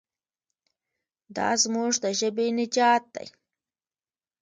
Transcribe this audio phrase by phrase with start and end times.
[1.35, 3.27] دا زموږ د ژبې نجات دی.